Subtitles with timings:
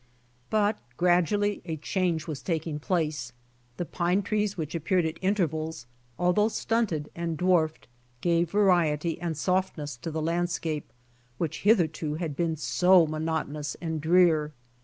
[0.49, 3.33] But gradually a change was taking place.
[3.77, 5.85] The pine trees which appeared at intervals,
[6.17, 7.87] although stunted and dwarfed,
[8.19, 10.91] gave variety and softness to the landscape
[11.37, 14.53] which hitherto had been so monotonous and drear.